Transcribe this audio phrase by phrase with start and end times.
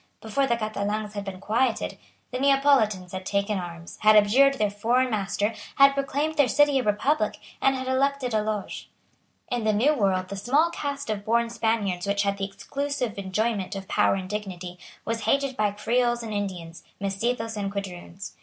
[0.19, 1.99] Before the Catalans had been quieted,
[2.31, 6.83] the Neapolitans had taken arms, had abjured their foreign master, had proclaimed their city a
[6.83, 8.89] republic, and had elected a Loge.
[9.51, 13.75] In the New World the small caste of born Spaniards which had the exclusive enjoyment
[13.75, 18.33] of power and dignity was hated by Creoles and Indians, Mestizos and Quadroons.